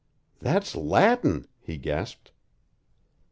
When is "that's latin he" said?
0.39-1.77